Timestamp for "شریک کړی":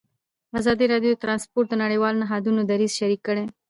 2.99-3.45